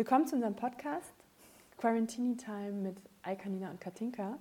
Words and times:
Willkommen 0.00 0.26
zu 0.26 0.34
unserem 0.34 0.56
Podcast 0.56 1.12
Quarantini 1.76 2.34
Time 2.34 2.72
mit 2.72 2.96
Alkanina 3.20 3.70
und 3.70 3.82
Katinka. 3.82 4.38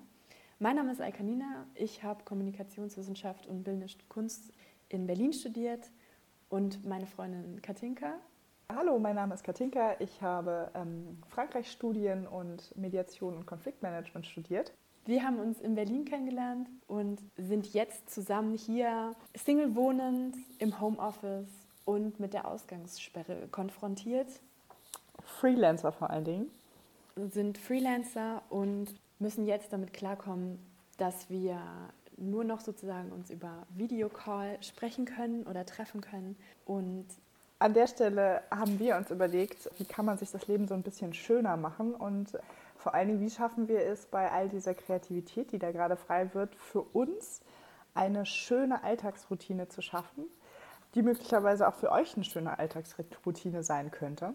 Mein 0.58 0.78
Name 0.78 0.94
ist 0.94 1.02
Alkanina, 1.02 1.68
ich 1.76 2.02
habe 2.02 2.24
Kommunikationswissenschaft 2.24 3.46
und 3.46 3.66
Bildende 3.66 3.94
Kunst 4.08 4.54
in 4.88 5.06
Berlin 5.06 5.34
studiert 5.34 5.92
und 6.50 6.86
meine 6.86 7.06
Freundin 7.06 7.62
Katinka. 7.62 8.16
Hallo, 8.76 9.00
mein 9.00 9.16
Name 9.16 9.34
ist 9.34 9.44
Katinka. 9.44 9.96
Ich 10.00 10.22
habe 10.22 10.70
ähm, 10.76 11.18
Frankreich-Studien 11.30 12.28
und 12.28 12.76
Mediation 12.78 13.36
und 13.36 13.46
Konfliktmanagement 13.46 14.28
studiert. 14.28 14.74
Wir 15.06 15.24
haben 15.24 15.40
uns 15.40 15.60
in 15.60 15.74
Berlin 15.74 16.06
kennengelernt 16.06 16.70
und 16.88 17.20
sind 17.36 17.74
jetzt 17.74 18.14
zusammen 18.14 18.56
hier 18.56 19.16
Single 19.36 19.76
wohnend 19.76 20.36
im 20.60 20.80
Homeoffice 20.80 21.50
und 21.86 22.20
mit 22.20 22.34
der 22.34 22.48
Ausgangssperre 22.48 23.48
konfrontiert. 23.50 24.28
Freelancer 25.24 25.92
vor 25.92 26.12
allen 26.12 26.26
Dingen. 26.26 26.52
Sind 27.16 27.58
Freelancer 27.58 28.44
und 28.50 28.94
müssen 29.18 29.48
jetzt 29.48 29.74
damit 29.74 29.94
klarkommen, 29.94 30.60
dass 30.98 31.30
wir 31.30 31.60
nur 32.20 32.44
noch 32.44 32.62
sozusagen 32.62 33.12
uns 33.12 33.30
über 33.30 33.66
Videocall 33.76 34.58
sprechen 34.62 35.06
können 35.06 35.44
oder 35.44 35.66
treffen 35.66 36.02
können. 36.02 36.36
Und 36.66 37.06
an 37.60 37.74
der 37.74 37.88
Stelle 37.88 38.42
haben 38.52 38.80
wir 38.80 38.96
uns 38.96 39.12
überlegt, 39.12 39.70
wie 39.78 39.86
kann 39.86 40.06
man 40.06 40.18
sich 40.18 40.32
das 40.32 40.48
Leben 40.48 40.68
so 40.68 40.74
ein 40.74 40.84
bisschen 40.84 41.14
schöner 41.14 41.58
machen 41.58 41.94
und 41.94 42.38
vor 42.78 42.94
allen 42.94 43.10
Dingen, 43.10 43.20
wie 43.20 43.30
schaffen 43.30 43.68
wir 43.68 43.82
es 43.82 44.06
bei 44.06 44.32
all 44.32 44.48
dieser 44.48 44.74
Kreativität, 44.74 45.52
die 45.52 45.60
da 45.60 45.72
gerade 45.72 45.98
frei 45.98 46.34
wird, 46.34 46.56
für 46.56 46.82
uns 46.82 47.42
eine 47.94 48.26
schöne 48.26 48.84
Alltagsroutine 48.84 49.68
zu 49.68 49.82
schaffen, 49.82 50.24
die 50.96 51.02
möglicherweise 51.02 51.68
auch 51.68 51.76
für 51.76 51.92
euch 51.92 52.16
eine 52.16 52.24
schöne 52.24 52.58
Alltagsroutine 52.58 53.64
sein 53.64 53.92
könnte. 53.92 54.34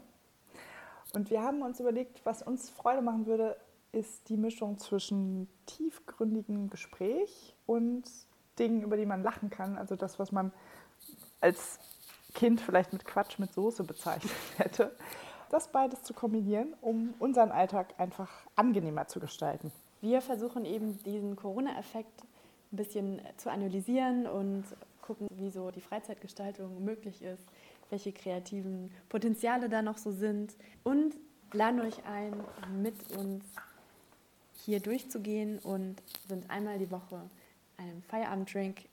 Und 1.15 1.31
wir 1.31 1.43
haben 1.43 1.63
uns 1.63 1.81
überlegt, 1.81 2.21
was 2.27 2.43
uns 2.43 2.69
Freude 2.69 3.01
machen 3.01 3.25
würde, 3.25 3.57
ist 3.95 4.29
die 4.29 4.37
Mischung 4.37 4.79
zwischen 4.79 5.49
tiefgründigem 5.67 6.71
Gespräch 6.71 7.55
und 7.67 8.05
Dingen, 8.59 8.83
über 8.83 8.97
die 8.97 9.07
man 9.07 9.23
lachen 9.23 9.51
kann. 9.51 9.79
Also 9.79 9.97
das, 9.97 10.19
was 10.19 10.33
man 10.33 10.53
als 11.41 11.79
Kind 12.35 12.61
vielleicht 12.61 12.93
mit 12.93 13.05
Quatsch 13.05 13.39
mit 13.39 13.53
Soße 13.53 13.85
bezeichnet 13.85 14.33
hätte. 14.57 14.95
Das 15.51 15.69
beides 15.69 16.03
zu 16.03 16.15
kombinieren, 16.15 16.75
um 16.81 17.15
unseren 17.19 17.53
Alltag 17.53 17.95
einfach 17.99 18.31
angenehmer 18.57 19.07
zu 19.07 19.21
gestalten. 19.21 19.71
Wir 20.01 20.21
versuchen 20.21 20.65
eben 20.65 20.99
diesen 21.05 21.37
Corona-Effekt 21.37 22.25
ein 22.73 22.77
bisschen 22.77 23.21
zu 23.37 23.51
analysieren 23.51 24.27
und 24.27 24.65
gucken, 25.01 25.29
wie 25.31 25.51
so 25.51 25.71
die 25.71 25.81
Freizeitgestaltung 25.81 26.83
möglich 26.85 27.23
ist, 27.23 27.45
welche 27.91 28.13
kreativen 28.13 28.91
Potenziale 29.09 29.69
da 29.69 29.83
noch 29.83 29.99
so 29.99 30.11
sind 30.11 30.55
und 30.83 31.15
laden 31.53 31.81
euch 31.81 32.05
ein, 32.05 32.35
mit 32.83 32.95
uns 33.17 33.45
hier 34.65 34.81
durchzugehen 34.81 35.59
und 35.59 35.97
sind 36.27 36.49
einmal 36.51 36.79
die 36.79 36.91
Woche 36.91 37.21
einem 37.77 38.03
Feierabenddrink 38.03 38.89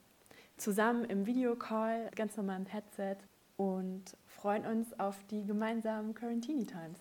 zusammen 0.57 1.05
im 1.05 1.25
Videocall, 1.25 2.11
ganz 2.15 2.35
normal 2.35 2.57
im 2.57 2.65
Headset 2.65 3.17
und 3.57 4.03
freuen 4.27 4.65
uns 4.65 4.99
auf 4.99 5.15
die 5.29 5.45
gemeinsamen 5.45 6.13
Quarantini 6.13 6.65
Times. 6.65 6.99